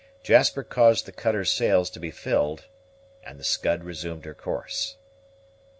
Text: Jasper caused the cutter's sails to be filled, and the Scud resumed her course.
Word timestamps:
Jasper 0.23 0.63
caused 0.63 1.05
the 1.05 1.11
cutter's 1.11 1.51
sails 1.53 1.87
to 1.91 1.99
be 1.99 2.09
filled, 2.09 2.65
and 3.23 3.37
the 3.39 3.43
Scud 3.43 3.83
resumed 3.83 4.25
her 4.25 4.33
course. 4.33 4.97